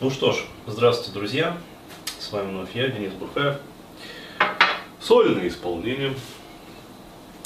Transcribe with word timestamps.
Ну 0.00 0.10
что 0.10 0.30
ж, 0.30 0.44
здравствуйте, 0.68 1.10
друзья. 1.10 1.58
С 2.20 2.30
вами 2.30 2.50
вновь 2.50 2.72
я, 2.72 2.86
Денис 2.86 3.12
Бурхаев. 3.14 3.56
Сольное 5.00 5.48
исполнение. 5.48 6.14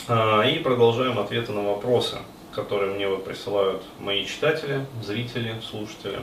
А, 0.06 0.42
И 0.42 0.58
продолжаем 0.58 1.18
ответы 1.18 1.52
на 1.52 1.62
вопросы, 1.62 2.18
которые 2.54 2.92
мне 2.92 3.08
присылают 3.16 3.82
мои 3.98 4.26
читатели, 4.26 4.84
зрители, 5.02 5.62
слушатели 5.66 6.18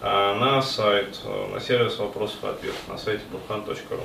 а, 0.00 0.36
на 0.40 0.60
сайт, 0.60 1.20
э, 1.22 1.50
на 1.54 1.60
сервис 1.60 1.98
вопросов 1.98 2.42
и 2.42 2.48
ответов 2.48 2.88
на 2.88 2.98
сайте 2.98 3.22
burhan.ru. 3.32 4.02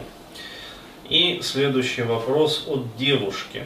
И 1.09 1.41
следующий 1.41 2.03
вопрос 2.03 2.65
от 2.67 2.95
девушки. 2.95 3.65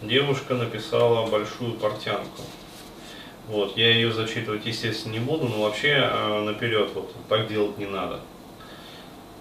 Девушка 0.00 0.54
написала 0.54 1.26
большую 1.26 1.72
портянку. 1.72 2.42
Вот, 3.48 3.76
я 3.76 3.90
ее 3.90 4.10
зачитывать, 4.10 4.64
естественно, 4.64 5.12
не 5.12 5.18
буду, 5.18 5.46
но 5.46 5.62
вообще 5.62 6.00
э, 6.02 6.42
наперед 6.44 6.90
вот 6.94 7.12
так 7.28 7.46
делать 7.48 7.76
не 7.76 7.86
надо. 7.86 8.20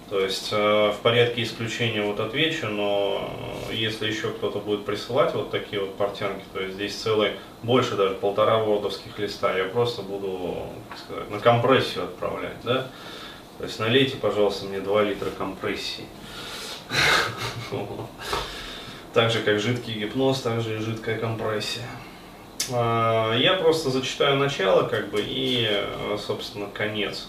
То 0.10 0.20
есть 0.20 0.50
э, 0.52 0.92
в 0.92 0.98
порядке 1.02 1.44
исключения 1.44 2.02
вот 2.02 2.20
отвечу, 2.20 2.68
но 2.68 3.32
э, 3.70 3.74
если 3.74 4.08
еще 4.08 4.30
кто-то 4.32 4.60
будет 4.60 4.86
присылать 4.86 5.34
вот 5.34 5.52
такие 5.52 5.82
вот 5.82 5.96
портянки, 5.96 6.44
то 6.54 6.60
есть 6.60 6.76
здесь 6.76 6.96
целый, 6.96 7.32
больше 7.64 7.96
даже 7.96 8.16
полтора 8.16 8.58
вордовских 8.58 9.18
листа, 9.18 9.58
я 9.58 9.64
просто 9.66 10.02
буду, 10.02 10.68
как 10.90 11.00
сказать, 11.00 11.30
на 11.32 11.40
компрессию 11.40 12.04
отправлять, 12.04 12.58
да. 12.64 12.88
То 13.58 13.64
есть 13.64 13.80
налейте, 13.80 14.18
пожалуйста, 14.18 14.66
мне 14.66 14.82
2 14.82 15.04
литра 15.04 15.30
компрессии. 15.30 16.06
Так 19.14 19.30
же, 19.30 19.42
как 19.42 19.60
жидкий 19.60 19.94
гипноз, 19.94 20.42
так 20.42 20.62
же 20.62 20.78
и 20.78 20.80
жидкая 20.80 21.20
компрессия. 21.20 21.86
А, 22.72 23.34
я 23.36 23.54
просто 23.56 23.90
зачитаю 23.90 24.38
начало, 24.38 24.84
как 24.84 25.10
бы, 25.10 25.22
и, 25.22 25.68
э, 25.70 26.18
собственно, 26.18 26.68
конец. 26.68 27.28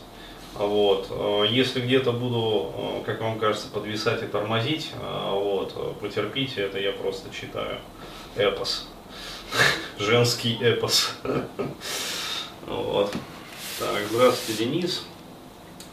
Вот. 0.54 1.08
Э, 1.10 1.44
если 1.48 1.80
где-то 1.80 2.12
буду, 2.12 2.72
э, 2.76 3.02
как 3.04 3.20
вам 3.20 3.38
кажется, 3.38 3.68
подвисать 3.68 4.22
и 4.22 4.26
тормозить, 4.26 4.92
вот, 5.30 5.98
потерпите, 6.00 6.62
это 6.62 6.78
я 6.78 6.92
просто 6.92 7.34
читаю. 7.34 7.78
Эпос. 8.36 8.88
Женский 9.98 10.58
эпос. 10.60 11.14
Вот. 12.66 13.12
Так, 13.78 14.02
здравствуйте, 14.10 14.64
Денис. 14.64 15.04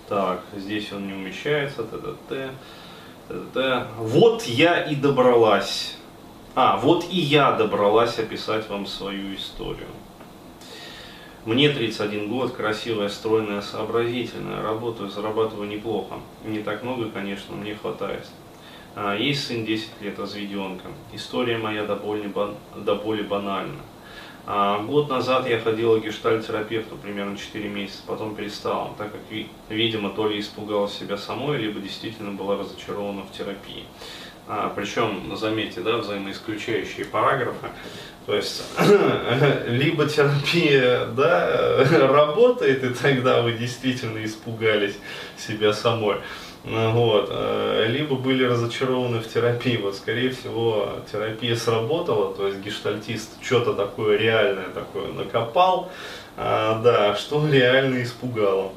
Так, 0.08 0.42
здесь 0.56 0.92
он 0.92 1.08
не 1.08 1.14
умещается. 1.14 1.84
Т-т-т. 1.84 2.52
Т-т-т. 3.28 3.88
Вот 3.98 4.44
я 4.44 4.84
и 4.84 4.96
добралась. 4.96 5.96
А, 6.54 6.76
вот 6.76 7.06
и 7.10 7.18
я 7.18 7.54
добралась 7.54 8.20
описать 8.20 8.68
вам 8.68 8.86
свою 8.86 9.34
историю. 9.36 9.88
Мне 11.46 11.70
31 11.70 12.28
год, 12.28 12.52
красивая, 12.52 13.08
стройная, 13.08 13.62
сообразительная, 13.62 14.62
работаю, 14.62 15.10
зарабатываю 15.10 15.70
неплохо. 15.70 16.16
Не 16.44 16.60
так 16.60 16.84
много, 16.84 17.10
конечно, 17.10 17.56
мне 17.56 17.74
хватает. 17.76 18.28
А, 18.96 19.16
есть 19.16 19.48
сын 19.48 19.66
10 19.66 20.02
лет, 20.02 20.20
разведенка. 20.20 20.90
История 21.14 21.58
моя 21.58 21.86
до 21.86 21.96
боли, 21.96 22.30
до 22.76 22.96
боли 22.96 23.22
банальна. 23.22 23.80
А, 24.46 24.84
год 24.84 25.10
назад 25.10 25.48
я 25.48 25.58
ходила 25.58 26.00
к 26.00 26.04
гештальтерапевту 26.04 26.98
примерно 26.98 27.38
4 27.38 27.70
месяца, 27.70 28.02
потом 28.06 28.36
перестала, 28.36 28.94
так 28.98 29.14
как, 29.14 29.22
видимо, 29.70 30.10
то 30.10 30.28
ли 30.28 30.38
испугалась 30.38 30.98
себя 30.98 31.18
самой, 31.18 31.60
либо 31.60 31.80
действительно 31.80 32.32
была 32.32 32.58
разочарована 32.58 33.22
в 33.22 33.32
терапии. 33.32 33.86
А, 34.48 34.72
причем, 34.76 35.36
заметьте, 35.36 35.82
да, 35.82 35.98
взаимоисключающие 35.98 37.06
параграфы. 37.06 37.68
То 38.26 38.36
есть, 38.36 38.64
либо 39.68 40.08
терапия 40.08 41.06
да, 41.06 41.86
работает, 42.08 42.84
и 42.84 42.90
тогда 42.90 43.42
вы 43.42 43.54
действительно 43.54 44.24
испугались 44.24 44.98
себя 45.38 45.74
самой, 45.74 46.18
вот, 46.64 47.30
э, 47.32 47.86
либо 47.90 48.16
были 48.16 48.44
разочарованы 48.44 49.20
в 49.20 49.28
терапии. 49.28 49.78
Вот, 49.78 49.96
скорее 49.96 50.30
всего, 50.30 50.90
терапия 51.12 51.56
сработала, 51.56 52.34
то 52.36 52.48
есть 52.48 52.60
гештальтист 52.60 53.44
что-то 53.44 53.74
такое 53.74 54.18
реальное 54.18 54.70
такое 54.70 55.08
накопал, 55.08 55.92
а, 56.38 56.80
да, 56.84 57.16
что 57.16 57.48
реально 57.48 58.04
испугало. 58.04 58.74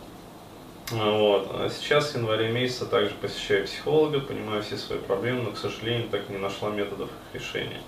Вот. 0.91 1.49
А 1.55 1.71
сейчас 1.71 2.13
в 2.13 2.17
январе 2.17 2.51
месяца 2.51 2.85
также 2.87 3.15
посещаю 3.15 3.65
психолога, 3.65 4.21
понимаю 4.21 4.63
все 4.63 4.77
свои 4.77 4.99
проблемы, 4.99 5.43
но, 5.43 5.53
к 5.53 5.59
сожалению, 5.59 6.09
так 6.09 6.29
и 6.29 6.33
не 6.33 6.39
нашла 6.39 6.71
методов 6.71 7.09
их 7.09 7.41
решения. 7.41 7.81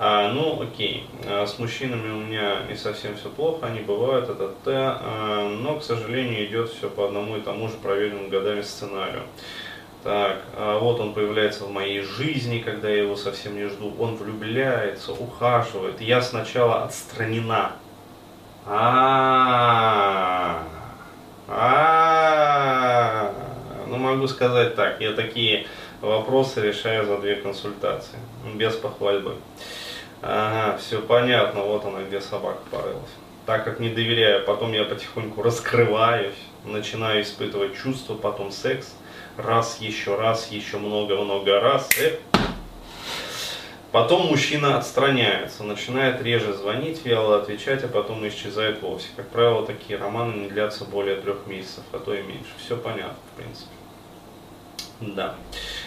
А, 0.00 0.32
ну, 0.32 0.62
окей, 0.62 1.08
а, 1.26 1.44
с 1.44 1.58
мужчинами 1.58 2.10
у 2.10 2.20
меня 2.20 2.62
не 2.68 2.76
совсем 2.76 3.16
все 3.16 3.28
плохо, 3.30 3.66
они 3.66 3.80
бывают, 3.80 4.30
это 4.30 4.54
Т, 4.64 4.70
а, 4.70 5.48
но, 5.48 5.80
к 5.80 5.82
сожалению, 5.82 6.46
идет 6.46 6.70
все 6.70 6.88
по 6.88 7.06
одному 7.06 7.36
и 7.36 7.40
тому 7.40 7.68
же 7.68 7.74
проверенному 7.78 8.28
годами 8.28 8.60
сценарию. 8.62 9.24
Так, 10.04 10.42
а 10.56 10.78
вот 10.78 11.00
он 11.00 11.12
появляется 11.14 11.64
в 11.64 11.72
моей 11.72 12.02
жизни, 12.02 12.60
когда 12.60 12.88
я 12.88 13.02
его 13.02 13.16
совсем 13.16 13.56
не 13.56 13.66
жду. 13.66 13.92
Он 13.98 14.14
влюбляется, 14.14 15.12
ухаживает. 15.12 16.00
Я 16.00 16.22
сначала 16.22 16.84
отстранена. 16.84 17.72
А, 18.64 20.62
-а, 21.48 23.32
ну 23.86 23.96
могу 23.96 24.28
сказать 24.28 24.74
так, 24.74 25.00
я 25.00 25.12
такие 25.12 25.66
вопросы 26.00 26.60
решаю 26.60 27.06
за 27.06 27.18
две 27.18 27.36
консультации, 27.36 28.18
без 28.54 28.74
похвальбы. 28.74 29.36
Ага, 30.22 30.76
все 30.78 31.00
понятно, 31.00 31.62
вот 31.62 31.84
она, 31.84 32.02
где 32.02 32.20
собака 32.20 32.60
порылась. 32.70 33.10
Так 33.46 33.64
как 33.64 33.80
не 33.80 33.88
доверяю, 33.88 34.44
потом 34.44 34.72
я 34.72 34.84
потихоньку 34.84 35.42
раскрываюсь, 35.42 36.34
начинаю 36.64 37.22
испытывать 37.22 37.76
чувства, 37.76 38.14
потом 38.14 38.50
секс, 38.52 38.94
раз, 39.36 39.78
еще 39.80 40.16
раз, 40.16 40.50
еще 40.50 40.76
много-много 40.78 41.60
раз. 41.60 41.88
Эх. 41.98 42.18
Потом 43.90 44.26
мужчина 44.26 44.76
отстраняется, 44.76 45.64
начинает 45.64 46.22
реже 46.22 46.52
звонить, 46.52 47.04
вяло 47.06 47.38
отвечать, 47.38 47.84
а 47.84 47.88
потом 47.88 48.26
исчезает 48.28 48.82
вовсе. 48.82 49.08
Как 49.16 49.28
правило, 49.28 49.64
такие 49.64 49.98
романы 49.98 50.34
не 50.34 50.48
длятся 50.48 50.84
более 50.84 51.16
трех 51.16 51.46
месяцев, 51.46 51.84
а 51.92 51.98
то 51.98 52.12
и 52.12 52.22
меньше. 52.22 52.50
Все 52.58 52.76
понятно, 52.76 53.16
в 53.32 53.36
принципе. 53.40 53.70
Да. 55.00 55.36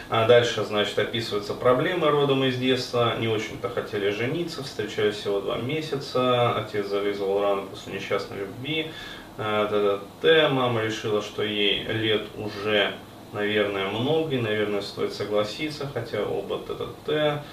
А 0.10 0.26
дальше, 0.26 0.64
значит, 0.64 0.98
описываются 0.98 1.54
проблемы 1.54 2.10
родом 2.10 2.44
из 2.44 2.58
детства. 2.58 3.16
Не 3.20 3.28
очень-то 3.28 3.70
хотели 3.70 4.10
жениться, 4.10 4.64
встречались 4.64 5.16
всего 5.16 5.40
два 5.40 5.58
месяца. 5.58 6.56
Отец 6.56 6.88
залезал 6.88 7.42
рано 7.42 7.64
после 7.64 7.94
несчастной 7.94 8.40
любви. 8.40 8.92
Т-т-т. 9.38 10.50
Мама 10.50 10.82
решила, 10.82 11.22
что 11.22 11.44
ей 11.44 11.84
лет 11.84 12.24
уже, 12.36 12.94
наверное, 13.34 13.90
много, 13.90 14.36
и, 14.36 14.40
наверное, 14.40 14.82
стоит 14.82 15.14
согласиться, 15.14 15.90
хотя 15.94 16.24
оба 16.24 16.58
т-т-т. 16.60 17.44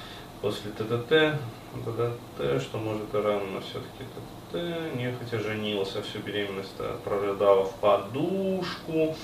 После 0.41 0.71
т-т-т, 0.71 1.39
т-т-т, 1.85 2.61
что 2.61 2.79
может 2.79 3.13
и 3.13 3.17
рано, 3.17 3.45
но 3.55 3.61
все-таки 3.61 4.05
т-т-т. 4.51 4.91
Нехотя 4.97 5.41
женился, 5.41 6.03
всю 6.03 6.19
беременность 6.21 6.77
прорыдала 7.05 7.65
в 7.65 7.75
подушку. 7.75 9.17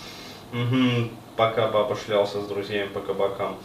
Угу 0.52 1.10
пока 1.36 1.68
папа 1.68 1.96
шлялся 1.96 2.40
с 2.40 2.46
друзьями 2.46 2.88
по 2.88 3.00
кабакам. 3.00 3.56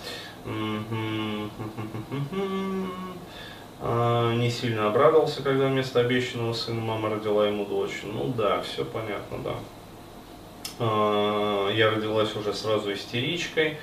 А, 3.81 4.34
не 4.34 4.50
сильно 4.50 4.88
обрадовался, 4.88 5.42
когда 5.42 5.68
вместо 5.68 6.02
обещанного 6.02 6.52
сына 6.52 6.81
мама 6.81 7.10
родила 7.10 7.48
ему 7.48 7.66
дочь. 7.66 8.02
Ну 8.04 8.34
да, 8.36 8.62
все 8.62 8.84
понятно, 8.84 9.38
да. 9.42 9.56
А, 10.80 11.70
я 11.70 11.90
родилась 11.90 12.36
уже 12.36 12.54
сразу 12.54 12.92
истеричкой. 12.92 13.78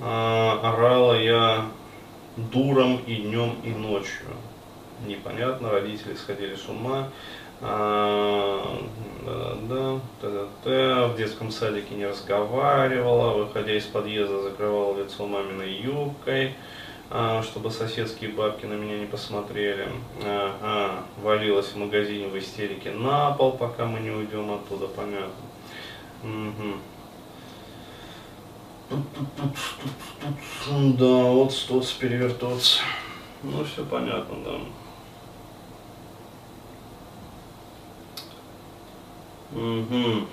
А, 0.00 0.60
орала 0.62 1.14
я 1.14 1.68
дуром 2.36 3.00
и 3.06 3.16
днем, 3.16 3.56
и 3.64 3.70
ночью. 3.70 4.26
Непонятно, 5.06 5.70
родители 5.70 6.14
сходили 6.14 6.54
с 6.54 6.68
ума. 6.68 7.08
А, 7.60 8.80
да, 9.24 9.54
да, 9.68 10.00
да, 10.20 10.46
да, 10.64 11.08
в 11.08 11.16
детском 11.16 11.50
садике 11.50 11.94
не 11.94 12.06
разговаривала, 12.06 13.44
выходя 13.44 13.74
из 13.74 13.84
подъезда, 13.84 14.42
закрывала 14.42 14.98
лицо 14.98 15.26
маминой 15.26 15.72
юбкой, 15.72 16.54
а, 17.10 17.42
чтобы 17.42 17.70
соседские 17.70 18.30
бабки 18.30 18.66
на 18.66 18.74
меня 18.74 18.98
не 18.98 19.06
посмотрели. 19.06 19.88
Ага, 20.22 21.04
валилась 21.22 21.68
в 21.68 21.76
магазине 21.76 22.28
в 22.28 22.36
истерике 22.38 22.90
на 22.90 23.30
пол, 23.32 23.52
пока 23.52 23.86
мы 23.86 24.00
не 24.00 24.10
уйдем 24.10 24.52
оттуда, 24.52 24.88
понятно. 24.88 25.32
Угу. 26.22 26.74
Да, 30.70 31.06
вот 31.06 31.52
стоц 31.52 31.92
перевертоц. 31.92 32.80
Ну, 33.42 33.64
все 33.64 33.84
понятно, 33.84 34.36
да. 34.44 34.60
Угу. 39.58 40.26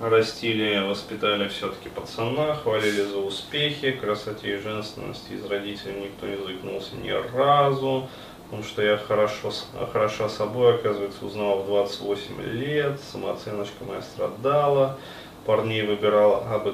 Растили, 0.00 0.80
воспитали 0.88 1.48
все-таки 1.48 1.90
пацана, 1.90 2.54
хвалили 2.54 3.02
за 3.02 3.18
успехи, 3.18 3.90
красоте 3.90 4.56
и 4.56 4.60
женственности 4.60 5.32
из 5.32 5.44
родителей 5.44 6.04
никто 6.04 6.26
не 6.26 6.36
заикнулся 6.36 6.96
ни 6.96 7.10
разу. 7.10 8.08
потому 8.44 8.62
что 8.62 8.82
я 8.82 8.96
хорошо, 8.96 9.52
хороша 9.92 10.28
собой, 10.28 10.76
оказывается, 10.76 11.26
узнала 11.26 11.62
в 11.62 11.66
28 11.66 12.42
лет, 12.42 12.98
самооценочка 13.12 13.84
моя 13.84 14.00
страдала, 14.00 14.98
парней 15.44 15.82
выбирала 15.82 16.38
абы 16.50 16.72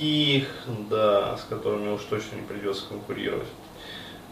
каких, 0.00 0.48
да, 0.88 1.36
с 1.36 1.44
которыми 1.44 1.90
уж 1.90 2.02
точно 2.04 2.36
не 2.36 2.42
придется 2.42 2.86
конкурировать. 2.88 3.48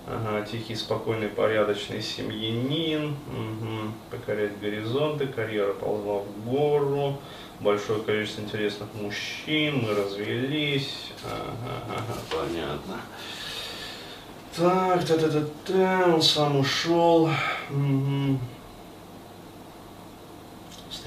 Ага, 0.06 0.46
тихий, 0.46 0.74
спокойный, 0.74 1.28
порядочный 1.28 2.00
семьянин, 2.00 3.08
угу. 3.10 3.92
покорять 4.10 4.58
горизонты, 4.58 5.26
карьера 5.26 5.74
ползла 5.74 6.20
в 6.20 6.48
гору, 6.48 7.20
большое 7.60 8.00
количество 8.00 8.40
интересных 8.40 8.88
мужчин, 8.94 9.84
мы 9.84 9.94
развелись, 9.94 11.12
ага, 11.22 11.98
ага, 11.98 12.18
понятно. 12.30 13.00
Так, 14.56 15.04
та-та-та-та, 15.04 16.14
он 16.14 16.22
сам 16.22 16.56
ушел. 16.56 17.28
Угу. 17.68 18.38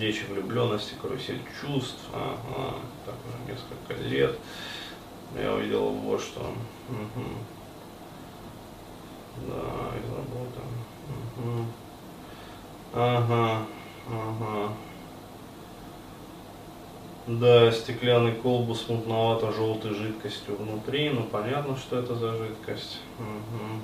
Встреча 0.01 0.25
влюбленности, 0.31 0.95
карусель 1.00 1.44
чувств. 1.62 2.00
Ага, 2.12 2.74
так 3.06 3.13
уже 3.27 3.38
несколько 3.48 3.94
лет. 4.09 4.36
Я 5.39 5.53
увидел 5.53 5.92
вот 5.92 6.19
что. 6.19 6.39
Угу. 6.39 7.25
Да, 9.48 9.92
из 10.00 10.09
работы. 10.09 10.59
Угу. 11.38 11.65
Ага, 12.95 13.68
ага. 14.09 14.74
Да, 17.27 17.71
стеклянный 17.71 18.33
колбус 18.33 18.89
мутновато-желтой 18.89 19.94
жидкостью 19.94 20.56
внутри. 20.56 21.12
Ну, 21.12 21.25
понятно, 21.25 21.77
что 21.77 22.00
это 22.00 22.15
за 22.15 22.36
жидкость. 22.38 23.01
Угу. 23.19 23.81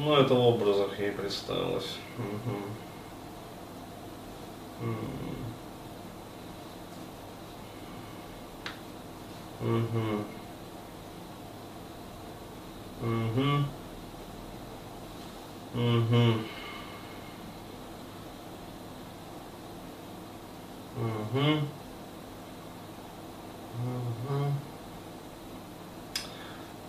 Ну, 0.00 0.16
это 0.16 0.34
в 0.34 0.38
образах 0.38 1.00
ей 1.00 1.12
представилось. 1.12 1.96
Угу. 2.18 2.58
Угу. 4.80 5.22
Угу. 13.02 13.64
Угу. 15.74 16.34
Угу. 20.96 21.60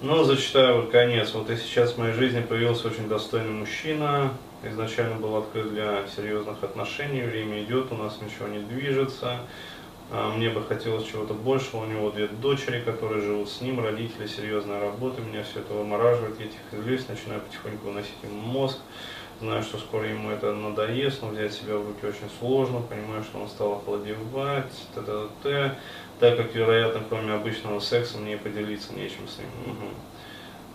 Ну, 0.01 0.23
зачитаю 0.25 0.81
вот 0.81 0.91
конец. 0.91 1.33
Вот 1.33 1.49
и 1.49 1.55
сейчас 1.55 1.93
в 1.93 1.97
моей 1.97 2.13
жизни 2.13 2.41
появился 2.41 2.87
очень 2.87 3.07
достойный 3.07 3.51
мужчина. 3.51 4.33
Изначально 4.63 5.15
был 5.15 5.35
открыт 5.35 5.73
для 5.73 6.07
серьезных 6.07 6.63
отношений. 6.63 7.21
Время 7.21 7.63
идет, 7.63 7.91
у 7.91 7.95
нас 7.95 8.19
ничего 8.21 8.47
не 8.47 8.59
движется. 8.59 9.41
А, 10.09 10.29
мне 10.29 10.49
бы 10.49 10.63
хотелось 10.63 11.05
чего-то 11.05 11.33
большего. 11.33 11.81
У 11.81 11.85
него 11.85 12.11
две 12.11 12.27
дочери, 12.27 12.79
которые 12.79 13.21
живут 13.21 13.49
с 13.49 13.59
ним, 13.61 13.83
родители, 13.83 14.25
серьезная 14.25 14.79
работа. 14.79 15.21
Меня 15.21 15.43
все 15.43 15.59
это 15.59 15.73
вымораживает. 15.73 16.39
Я 16.39 16.47
тихо 16.47 16.81
злюсь, 16.81 17.07
начинаю 17.09 17.41
потихоньку 17.41 17.87
выносить 17.87 18.15
ему 18.23 18.39
мозг. 18.39 18.77
Знаю, 19.41 19.63
что 19.63 19.77
скоро 19.77 20.07
ему 20.07 20.29
это 20.29 20.53
надоест, 20.53 21.21
но 21.21 21.29
взять 21.29 21.53
себя 21.53 21.75
в 21.75 21.85
руки 21.85 22.05
очень 22.05 22.29
сложно. 22.39 22.79
Понимаю, 22.79 23.23
что 23.23 23.39
он 23.39 23.49
стал 23.49 23.73
охладевать, 23.73 24.71
т 24.95 25.01
-т 25.01 25.05
-т 25.05 25.29
-т, 25.43 25.75
так 26.19 26.37
как, 26.37 26.55
вероятно, 26.55 27.01
кроме 27.09 27.33
обычного 27.33 27.79
секса, 27.79 28.17
мне 28.19 28.37
поделиться 28.37 28.93
нечем 28.93 29.27
с 29.27 29.39
ним. 29.39 29.47
Угу. 29.65 29.89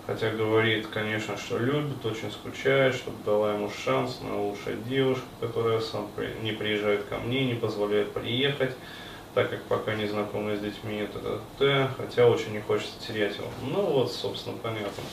Хотя 0.09 0.31
говорит, 0.31 0.87
конечно, 0.87 1.37
что 1.37 1.59
любит, 1.59 2.05
очень 2.05 2.33
скучает, 2.33 2.95
чтобы 2.95 3.19
дала 3.27 3.53
ему 3.53 3.71
шанс 3.85 4.21
на 4.23 4.41
лучшая 4.41 4.77
девушка, 4.89 5.27
которая 5.39 5.81
сам 5.81 6.09
не 6.43 6.53
приезжает 6.53 7.05
ко 7.05 7.19
мне, 7.19 7.45
не 7.45 7.55
позволяет 7.55 8.13
приехать 8.13 8.73
так 9.35 9.51
как 9.51 9.63
пока 9.65 9.95
не 9.95 10.07
знакомы 10.07 10.57
с 10.57 10.61
детьми, 10.61 10.97
это 10.97 11.41
т, 11.59 11.89
хотя 11.97 12.27
очень 12.27 12.53
не 12.53 12.61
хочется 12.61 12.95
терять 13.07 13.37
его. 13.37 13.47
Ну 13.63 13.83
вот, 13.83 14.11
собственно, 14.11 14.57
понятно. 14.61 15.05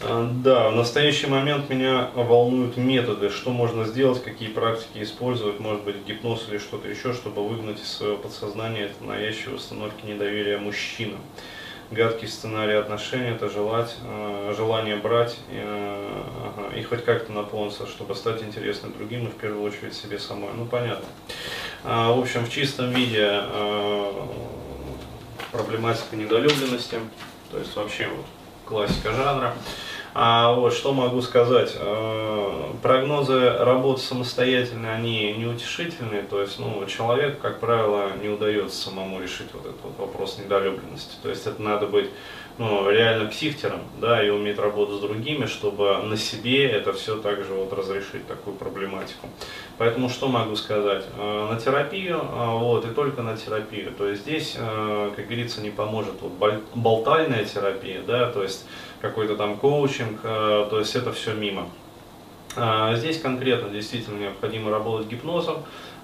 А, 0.00 0.28
да, 0.42 0.70
в 0.70 0.74
настоящий 0.74 1.26
момент 1.26 1.68
меня 1.68 2.10
волнуют 2.14 2.76
методы, 2.76 3.30
что 3.30 3.50
можно 3.50 3.84
сделать, 3.84 4.22
какие 4.24 4.48
практики 4.48 5.02
использовать, 5.02 5.60
может 5.60 5.84
быть 5.84 6.04
гипноз 6.04 6.48
или 6.48 6.58
что-то 6.58 6.88
еще, 6.88 7.12
чтобы 7.12 7.46
выгнать 7.46 7.80
из 7.80 7.92
своего 7.92 8.16
подсознания 8.16 8.86
это 8.86 9.04
навязчивые 9.04 9.56
установки 9.56 10.06
недоверия 10.06 10.58
мужчинам 10.58 11.20
гадкий 11.90 12.28
сценарий 12.28 12.74
отношений, 12.74 13.30
это 13.30 13.48
желать, 13.48 13.96
э, 14.02 14.54
желание 14.56 14.96
брать 14.96 15.38
э, 15.50 16.72
и 16.76 16.82
хоть 16.82 17.04
как-то 17.04 17.32
наполниться, 17.32 17.86
чтобы 17.86 18.14
стать 18.14 18.42
интересным 18.42 18.92
другим 18.92 19.26
и 19.26 19.30
в 19.30 19.36
первую 19.36 19.62
очередь 19.62 19.94
себе 19.94 20.18
самой. 20.18 20.50
Ну, 20.54 20.66
понятно. 20.66 21.06
А, 21.84 22.12
в 22.12 22.18
общем, 22.18 22.44
в 22.44 22.50
чистом 22.50 22.90
виде 22.90 23.26
э, 23.30 24.12
проблематика 25.52 26.16
недолюбленности, 26.16 26.98
то 27.50 27.58
есть 27.58 27.74
вообще 27.74 28.08
вот 28.08 28.26
классика 28.66 29.12
жанра. 29.12 29.54
А 30.20 30.52
вот 30.52 30.74
что 30.74 30.92
могу 30.92 31.22
сказать, 31.22 31.76
э, 31.78 32.72
прогнозы 32.82 33.52
работы 33.56 34.00
самостоятельно, 34.00 34.92
они 34.92 35.32
неутешительные, 35.34 36.22
то 36.22 36.40
есть 36.40 36.58
ну, 36.58 36.84
человек, 36.86 37.40
как 37.40 37.60
правило, 37.60 38.10
не 38.20 38.28
удается 38.28 38.76
самому 38.76 39.22
решить 39.22 39.46
вот 39.52 39.64
этот 39.64 39.80
вот 39.80 39.96
вопрос 39.96 40.36
недолюбленности, 40.36 41.14
то 41.22 41.28
есть 41.28 41.46
это 41.46 41.62
надо 41.62 41.86
быть 41.86 42.10
ну, 42.58 42.90
реально 42.90 43.28
психтером, 43.30 43.80
да, 44.00 44.22
и 44.22 44.30
уметь 44.30 44.58
работать 44.58 44.96
с 44.96 45.00
другими, 45.00 45.46
чтобы 45.46 45.98
на 46.02 46.16
себе 46.16 46.68
это 46.68 46.92
все 46.92 47.16
также 47.16 47.54
вот 47.54 47.72
разрешить, 47.72 48.26
такую 48.26 48.56
проблематику. 48.56 49.28
Поэтому 49.78 50.08
что 50.08 50.26
могу 50.26 50.56
сказать? 50.56 51.04
Э, 51.16 51.48
на 51.52 51.60
терапию, 51.60 52.16
э, 52.16 52.58
вот, 52.58 52.84
и 52.84 52.88
только 52.88 53.22
на 53.22 53.36
терапию. 53.36 53.92
То 53.92 54.08
есть 54.08 54.22
здесь, 54.22 54.56
как 54.58 55.26
говорится, 55.26 55.60
не 55.60 55.70
поможет 55.70 56.14
вот 56.20 56.32
болтальная 56.74 57.44
терапия, 57.44 58.02
да, 58.04 58.30
то 58.30 58.42
есть 58.42 58.66
какой-то 59.00 59.36
там 59.36 59.56
коучинг, 59.56 60.20
э, 60.24 60.66
то 60.68 60.78
есть 60.80 60.96
это 60.96 61.12
все 61.12 61.34
мимо. 61.34 61.68
Здесь 62.94 63.20
конкретно 63.20 63.68
действительно 63.68 64.18
необходимо 64.18 64.72
работать 64.72 65.06
гипнозом, 65.06 65.58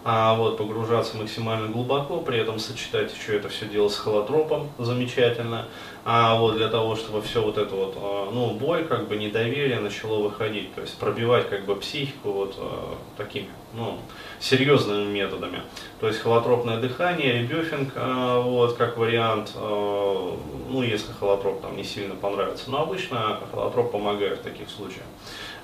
а 0.04 0.34
вот, 0.34 0.58
погружаться 0.58 1.16
максимально 1.16 1.68
глубоко, 1.68 2.20
при 2.20 2.38
этом 2.38 2.58
сочетать 2.58 3.14
еще 3.16 3.36
это 3.36 3.48
все 3.48 3.64
дело 3.64 3.88
с 3.88 3.96
холотропом 3.96 4.68
замечательно, 4.78 5.66
а 6.04 6.38
вот 6.38 6.56
для 6.56 6.68
того, 6.68 6.94
чтобы 6.94 7.22
все 7.22 7.42
вот 7.42 7.56
это 7.56 7.74
вот, 7.74 7.94
а, 7.96 8.30
ну, 8.30 8.50
боль, 8.50 8.84
как 8.84 9.08
бы 9.08 9.16
недоверие 9.16 9.80
начало 9.80 10.22
выходить, 10.22 10.74
то 10.74 10.82
есть 10.82 10.98
пробивать 10.98 11.48
как 11.48 11.64
бы 11.64 11.74
психику 11.76 12.32
вот 12.32 12.54
а, 12.58 12.98
такими, 13.16 13.48
ну, 13.72 13.98
серьезными 14.40 15.10
методами. 15.10 15.62
То 16.00 16.08
есть 16.08 16.20
холотропное 16.20 16.76
дыхание, 16.76 17.40
ребёфинг, 17.40 17.94
а, 17.96 18.40
вот, 18.40 18.76
как 18.76 18.98
вариант, 18.98 19.52
ну, 19.54 20.82
если 20.82 21.12
холотроп 21.18 21.62
там 21.62 21.76
не 21.76 21.84
сильно 21.84 22.14
понравится, 22.14 22.70
но 22.70 22.82
обычно 22.82 23.40
холотроп 23.50 23.92
помогает 23.92 24.40
в 24.40 24.42
таких 24.42 24.68
случаях. 24.68 25.04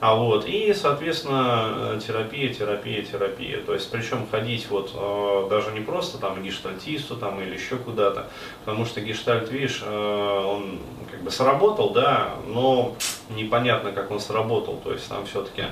А 0.00 0.14
вот, 0.14 0.46
и, 0.46 0.72
соответственно, 0.72 2.00
терапия, 2.04 2.54
терапия, 2.54 3.02
терапия. 3.02 3.60
То 3.60 3.74
есть, 3.74 3.90
причем 3.90 4.26
ходить 4.30 4.66
вот 4.70 4.92
э, 4.94 5.46
даже 5.50 5.72
не 5.72 5.80
просто 5.80 6.16
там 6.16 6.42
гештальтисту 6.42 7.16
там 7.16 7.38
или 7.42 7.54
еще 7.54 7.76
куда-то, 7.76 8.26
потому 8.64 8.86
что 8.86 9.02
гештальт, 9.02 9.50
видишь, 9.50 9.82
э, 9.84 10.44
он 10.46 10.78
как 11.10 11.22
бы 11.22 11.30
сработал, 11.30 11.90
да, 11.90 12.30
но 12.46 12.94
непонятно, 13.28 13.92
как 13.92 14.10
он 14.10 14.20
сработал. 14.20 14.80
То 14.82 14.92
есть, 14.92 15.06
там 15.06 15.26
все-таки 15.26 15.64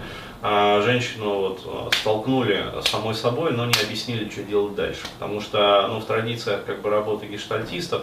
э, 0.43 0.83
женщину 0.85 1.39
вот 1.39 1.95
столкнули 1.95 2.67
самой 2.85 3.15
собой, 3.15 3.53
но 3.53 3.65
не 3.65 3.81
объяснили, 3.83 4.29
что 4.29 4.43
делать 4.43 4.75
дальше. 4.75 5.07
Потому 5.19 5.41
что, 5.41 5.89
ну, 5.89 6.01
в 6.01 6.05
традициях 6.05 6.67
как 6.67 6.83
бы 6.83 6.91
работы 6.91 7.27
гештальтистов, 7.27 8.03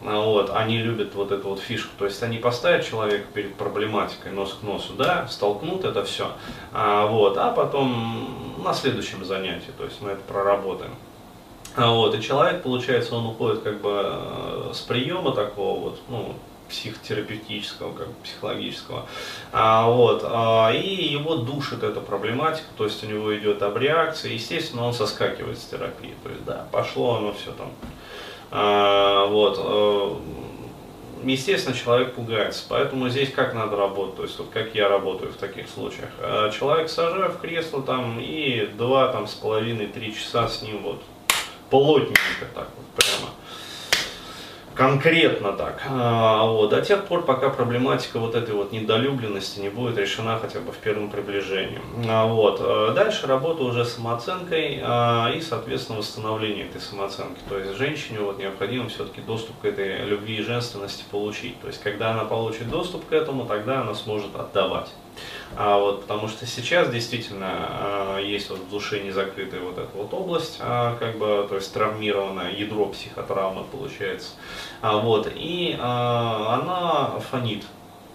вот, 0.00 0.50
они 0.50 0.78
любят 0.78 1.14
вот 1.14 1.30
эту 1.30 1.48
вот 1.48 1.60
фишку, 1.60 1.90
то 1.98 2.06
есть 2.06 2.22
они 2.22 2.38
поставят 2.38 2.86
человека 2.86 3.26
перед 3.34 3.54
проблематикой 3.54 4.32
нос 4.32 4.56
к 4.58 4.62
носу, 4.62 4.94
да, 4.94 5.28
столкнут 5.28 5.84
это 5.84 6.04
все, 6.04 6.32
а, 6.72 7.06
вот, 7.06 7.36
а 7.36 7.50
потом 7.50 8.62
на 8.64 8.72
следующем 8.72 9.24
занятии, 9.24 9.72
то 9.76 9.84
есть 9.84 10.00
мы 10.00 10.10
это 10.10 10.22
проработаем. 10.22 10.94
А, 11.76 11.90
вот, 11.90 12.14
и 12.14 12.22
человек, 12.22 12.62
получается, 12.62 13.14
он 13.14 13.26
уходит 13.26 13.62
как 13.62 13.80
бы 13.80 14.02
э, 14.04 14.70
с 14.74 14.80
приема 14.80 15.32
такого 15.32 15.78
вот, 15.78 16.00
ну, 16.08 16.34
психотерапевтического, 16.70 17.92
как 17.92 18.08
психологического. 18.22 19.06
А, 19.52 19.88
вот, 19.88 20.22
а, 20.24 20.72
и 20.72 21.04
его 21.04 21.36
душит 21.36 21.82
эта 21.82 22.00
проблематика, 22.00 22.66
то 22.76 22.84
есть 22.84 23.02
у 23.04 23.06
него 23.06 23.36
идет 23.36 23.62
обреакция, 23.62 24.32
естественно, 24.32 24.84
он 24.84 24.94
соскакивает 24.94 25.58
с 25.58 25.64
терапии. 25.64 26.14
То 26.22 26.30
есть, 26.30 26.44
да, 26.44 26.66
пошло 26.72 27.16
оно 27.16 27.32
все 27.34 27.52
там 27.52 27.70
а, 27.70 27.86
вот. 28.50 29.60
Э, 29.62 30.14
естественно, 31.24 31.76
человек 31.76 32.14
пугается, 32.14 32.64
поэтому 32.68 33.08
здесь 33.08 33.32
как 33.32 33.54
надо 33.54 33.76
работать, 33.76 34.16
то 34.16 34.22
есть 34.24 34.38
вот 34.38 34.48
как 34.52 34.74
я 34.74 34.88
работаю 34.88 35.32
в 35.32 35.36
таких 35.36 35.68
случаях. 35.68 36.08
А, 36.18 36.50
человек 36.50 36.88
сажаю 36.88 37.30
в 37.30 37.38
кресло 37.38 37.82
там 37.82 38.18
и 38.20 38.68
два 38.76 39.08
там 39.08 39.26
с 39.26 39.34
половиной, 39.34 39.86
три 39.86 40.14
часа 40.14 40.48
с 40.48 40.62
ним 40.62 40.82
вот 40.82 41.02
плотненько 41.68 42.46
так 42.54 42.68
вот 42.76 42.86
прямо 42.96 43.32
конкретно 44.80 45.52
так. 45.52 45.82
А, 45.90 46.46
вот, 46.46 46.70
до 46.70 46.80
тех 46.80 47.04
пор, 47.04 47.22
пока 47.22 47.50
проблематика 47.50 48.18
вот 48.18 48.34
этой 48.34 48.54
вот 48.54 48.72
недолюбленности 48.72 49.60
не 49.60 49.68
будет 49.68 49.98
решена 49.98 50.38
хотя 50.38 50.60
бы 50.60 50.72
в 50.72 50.78
первом 50.78 51.10
приближении. 51.10 51.78
А, 52.08 52.24
вот. 52.26 52.60
Э, 52.62 52.92
дальше 52.94 53.26
работа 53.26 53.62
уже 53.62 53.84
с 53.84 53.96
самооценкой 53.96 54.80
а, 54.82 55.30
и, 55.36 55.42
соответственно, 55.42 55.98
восстановление 55.98 56.64
этой 56.64 56.80
самооценки. 56.80 57.40
То 57.50 57.58
есть 57.58 57.76
женщине 57.76 58.20
вот 58.20 58.38
необходимо 58.38 58.88
все-таки 58.88 59.20
доступ 59.20 59.60
к 59.60 59.66
этой 59.66 60.02
любви 60.06 60.36
и 60.36 60.42
женственности 60.42 61.04
получить. 61.10 61.60
То 61.60 61.66
есть, 61.66 61.82
когда 61.82 62.12
она 62.12 62.24
получит 62.24 62.70
доступ 62.70 63.06
к 63.06 63.12
этому, 63.12 63.44
тогда 63.44 63.82
она 63.82 63.94
сможет 63.94 64.34
отдавать. 64.34 64.88
А 65.56 65.78
вот, 65.78 66.02
потому 66.02 66.28
что 66.28 66.46
сейчас 66.46 66.90
действительно 66.90 67.48
а, 67.50 68.18
есть 68.18 68.50
вот 68.50 68.60
в 68.60 68.70
душе 68.70 69.00
незакрытая 69.02 69.60
вот 69.60 69.78
эта 69.78 69.90
вот 69.96 70.12
область, 70.14 70.58
а, 70.60 70.96
как 70.96 71.18
бы, 71.18 71.46
то 71.48 71.56
есть 71.56 71.72
травмированное 71.74 72.52
ядро 72.52 72.86
психотравмы 72.86 73.64
получается. 73.64 74.30
А, 74.80 74.98
вот, 74.98 75.30
и 75.34 75.76
а, 75.78 76.60
она 76.60 77.20
фонит. 77.20 77.64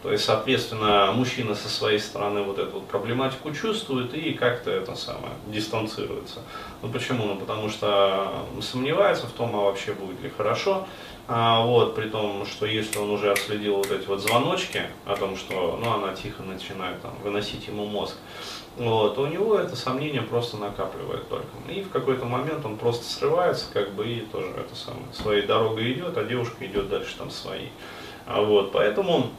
То 0.06 0.12
есть, 0.12 0.24
соответственно, 0.24 1.12
мужчина 1.14 1.56
со 1.56 1.68
своей 1.68 1.98
стороны 1.98 2.44
вот 2.44 2.60
эту 2.60 2.74
вот 2.74 2.88
проблематику 2.88 3.52
чувствует 3.52 4.14
и 4.14 4.34
как-то 4.34 4.70
это 4.70 4.94
самое 4.94 5.34
дистанцируется. 5.48 6.42
Ну 6.84 6.90
почему? 6.90 7.26
Ну 7.26 7.38
потому 7.38 7.70
что 7.70 8.46
сомневается 8.62 9.26
в 9.26 9.32
том, 9.32 9.56
а 9.56 9.62
вообще 9.62 9.94
будет 9.94 10.22
ли 10.22 10.30
хорошо. 10.30 10.88
А, 11.28 11.66
вот, 11.66 11.96
при 11.96 12.08
том, 12.08 12.46
что 12.46 12.68
если 12.68 13.00
он 13.00 13.10
уже 13.10 13.32
отследил 13.32 13.78
вот 13.78 13.90
эти 13.92 14.06
вот 14.06 14.22
звоночки 14.22 14.84
о 15.06 15.16
том, 15.16 15.36
что 15.36 15.80
ну, 15.82 15.94
она 15.94 16.14
тихо 16.14 16.44
начинает 16.44 17.02
там, 17.02 17.14
выносить 17.24 17.68
ему 17.68 17.86
мозг, 17.86 18.16
вот, 18.78 19.18
у 19.18 19.26
него 19.26 19.58
это 19.58 19.76
сомнение 19.76 20.22
просто 20.22 20.58
накапливает 20.58 21.28
только. 21.28 21.48
И 21.68 21.82
в 21.82 21.90
какой-то 21.90 22.26
момент 22.26 22.64
он 22.66 22.78
просто 22.78 23.06
срывается, 23.06 23.66
как 23.74 23.94
бы, 23.94 24.08
и 24.08 24.22
тоже 24.22 24.50
это 24.56 24.76
самое, 24.76 25.06
своей 25.14 25.48
дорогой 25.48 25.94
идет, 25.94 26.16
а 26.18 26.24
девушка 26.24 26.66
идет 26.66 26.90
дальше 26.90 27.16
там 27.18 27.32
своей. 27.32 27.72
А, 28.28 28.42
вот, 28.42 28.72
поэтому 28.72 29.32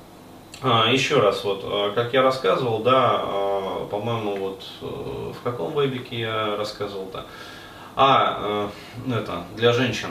а, 0.62 0.90
еще 0.90 1.21
раз, 1.21 1.45
вот, 1.45 1.61
а, 1.64 1.93
как 1.93 2.14
я 2.14 2.23
рассказывал, 2.23 2.83
да, 2.83 3.21
а, 3.23 3.87
по-моему, 3.90 4.37
вот 4.37 4.64
э, 4.81 5.33
в 5.38 5.43
каком 5.45 5.78
вебике 5.78 6.19
я 6.19 6.57
рассказывал-то? 6.57 7.26
А, 7.97 8.71
э, 9.09 9.12
это, 9.15 9.45
для 9.57 9.73
женщин 9.73 10.11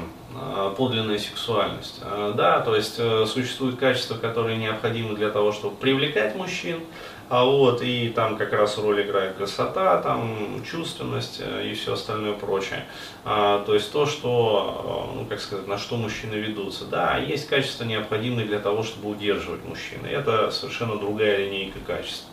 подлинная 0.76 1.18
сексуальность. 1.18 2.02
Да, 2.02 2.60
то 2.60 2.76
есть 2.76 2.96
э, 2.98 3.26
существуют 3.26 3.80
качества, 3.80 4.16
которые 4.16 4.58
необходимы 4.58 5.16
для 5.16 5.30
того, 5.30 5.54
чтобы 5.54 5.78
привлекать 5.78 6.36
мужчин, 6.36 6.82
а 7.28 7.44
вот, 7.44 7.82
и 7.82 8.10
там 8.10 8.38
как 8.38 8.54
раз 8.54 8.78
роль 8.78 9.02
играет 9.02 9.36
красота, 9.36 10.00
там 10.02 10.64
чувственность 10.64 11.42
э, 11.44 11.68
и 11.68 11.74
все 11.74 11.94
остальное 11.94 12.34
прочее. 12.34 12.86
А, 13.24 13.64
то 13.66 13.74
есть 13.74 13.92
то, 13.92 14.06
что, 14.06 15.12
э, 15.12 15.18
ну 15.18 15.26
как 15.26 15.42
сказать, 15.42 15.68
на 15.68 15.80
что 15.80 15.98
мужчины 15.98 16.36
ведутся. 16.36 16.86
Да, 16.86 17.18
есть 17.18 17.48
качества 17.48 17.84
необходимые 17.84 18.46
для 18.46 18.60
того, 18.60 18.84
чтобы 18.84 19.10
удерживать 19.10 19.66
мужчины. 19.66 20.06
Это 20.06 20.52
совершенно 20.52 20.98
другая 20.98 21.38
линейка 21.38 21.80
качеств. 21.80 22.26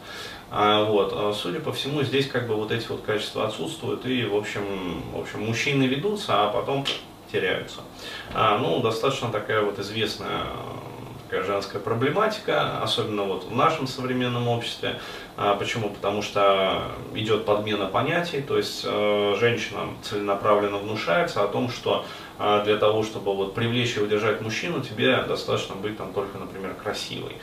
А, 0.54 0.84
вот, 0.84 1.14
а, 1.14 1.32
судя 1.32 1.60
по 1.60 1.72
всему, 1.72 2.02
здесь 2.02 2.28
как 2.28 2.46
бы 2.46 2.54
вот 2.54 2.72
эти 2.72 2.86
вот 2.88 3.00
качества 3.00 3.46
отсутствуют, 3.46 4.04
и, 4.04 4.26
в 4.26 4.36
общем, 4.36 5.02
в 5.14 5.20
общем 5.20 5.46
мужчины 5.46 5.84
ведутся, 5.84 6.44
а 6.44 6.50
потом 6.50 6.84
теряются. 7.32 7.80
А, 8.34 8.58
ну, 8.58 8.80
достаточно 8.80 9.30
такая 9.30 9.62
вот 9.62 9.78
известная 9.78 10.44
такая 11.32 11.46
женская 11.46 11.78
проблематика, 11.78 12.82
особенно 12.82 13.22
вот 13.22 13.44
в 13.44 13.56
нашем 13.56 13.86
современном 13.86 14.48
обществе. 14.48 15.00
А, 15.38 15.54
почему? 15.54 15.88
Потому 15.88 16.20
что 16.20 16.82
идет 17.14 17.46
подмена 17.46 17.86
понятий, 17.86 18.42
то 18.42 18.58
есть 18.58 18.82
э, 18.84 19.36
женщинам 19.40 19.96
целенаправленно 20.02 20.76
внушается 20.76 21.42
о 21.42 21.48
том, 21.48 21.70
что 21.70 22.04
э, 22.42 22.62
для 22.64 22.76
того, 22.76 23.02
чтобы 23.02 23.34
вот 23.34 23.54
привлечь 23.54 23.96
и 23.96 24.00
удержать 24.00 24.40
мужчину, 24.40 24.80
тебе 24.80 25.16
достаточно 25.22 25.74
быть 25.76 25.96
там 25.96 26.12
только, 26.12 26.38
например, 26.38 26.74
красивой. 26.74 27.36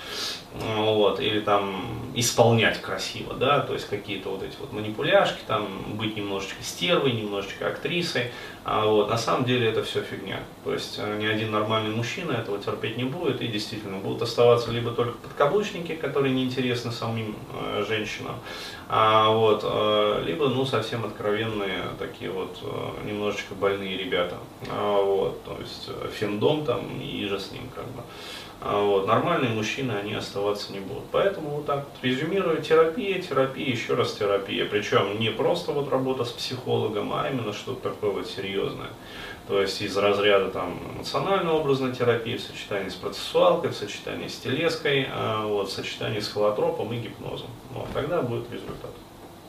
Вот, 0.77 1.19
или 1.19 1.41
там 1.41 1.85
исполнять 2.15 2.81
красиво, 2.81 3.35
да, 3.35 3.59
то 3.59 3.73
есть 3.73 3.87
какие-то 3.87 4.29
вот 4.29 4.41
эти 4.41 4.55
вот 4.59 4.73
манипуляшки, 4.73 5.37
там 5.45 5.67
быть 5.89 6.17
немножечко 6.17 6.63
стервой, 6.63 7.11
немножечко 7.11 7.67
актрисой, 7.67 8.31
а 8.65 8.85
вот 8.87 9.09
на 9.09 9.17
самом 9.17 9.45
деле 9.45 9.69
это 9.69 9.83
все 9.83 10.01
фигня. 10.01 10.39
То 10.63 10.73
есть 10.73 10.95
э, 10.97 11.19
ни 11.21 11.27
один 11.27 11.51
нормальный 11.51 11.95
мужчина 11.95 12.31
этого 12.31 12.57
терпеть 12.57 12.97
не 12.97 13.03
будет 13.03 13.41
и 13.41 13.47
действительно 13.47 13.97
будут 13.97 14.23
оставаться 14.23 14.71
либо 14.71 14.89
только 14.91 15.19
подкаблучники, 15.19 15.93
которые 15.93 16.33
неинтересны 16.33 16.91
самим 16.91 17.35
женщинам, 17.87 18.35
а, 18.91 19.29
вот, 19.29 19.61
э, 19.63 20.23
либо 20.25 20.49
ну 20.49 20.65
совсем 20.65 21.05
откровенные 21.05 21.83
такие 21.99 22.31
вот 22.31 22.57
э, 22.63 23.07
немножечко 23.07 23.53
больные 23.53 23.95
ребята, 23.95 24.37
а, 24.67 24.88
вот, 24.91 25.43
то 25.43 25.57
есть 25.59 25.89
э, 25.89 26.09
финдом 26.13 26.65
там 26.65 27.01
и 27.01 27.25
же 27.25 27.39
с 27.39 27.51
ним 27.51 27.69
как 27.75 27.85
бы. 27.85 28.01
А, 28.61 28.83
вот, 28.83 29.07
нормальные 29.07 29.51
мужчины, 29.51 29.93
они 29.93 30.13
оставаться 30.13 30.73
не 30.73 30.79
будут. 30.79 31.05
Поэтому 31.11 31.49
вот 31.49 31.65
так 31.65 31.85
вот 31.85 32.03
резюмирую, 32.03 32.61
терапия, 32.61 33.21
терапия, 33.21 33.67
еще 33.67 33.93
раз 33.93 34.13
терапия. 34.13 34.65
Причем 34.65 35.17
не 35.19 35.29
просто 35.29 35.71
вот 35.71 35.89
работа 35.89 36.25
с 36.25 36.31
психологом, 36.31 37.13
а 37.13 37.29
именно 37.29 37.53
что-то 37.53 37.89
такое 37.89 38.11
вот 38.11 38.27
серьезное. 38.27 38.89
То 39.47 39.61
есть 39.61 39.81
из 39.81 39.97
разряда 39.97 40.51
там 40.51 40.77
эмоционально-образной 40.95 41.93
терапии 41.93 42.35
в 42.35 42.41
сочетании 42.41 42.89
с 42.89 42.95
процессуалкой, 42.95 43.71
в 43.71 43.75
сочетании 43.75 44.27
с 44.27 44.35
телеской, 44.35 45.07
а 45.11 45.47
вот, 45.47 45.69
в 45.69 45.71
сочетании 45.71 46.19
с 46.19 46.27
холотропом 46.27 46.93
и 46.93 46.97
гипнозом. 46.99 47.49
Вот, 47.73 47.87
тогда 47.93 48.21
будет 48.21 48.51
результат. 48.51 48.91